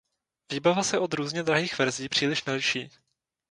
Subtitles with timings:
[0.51, 2.89] Výbava se od různě drahých verzí příliš neliší.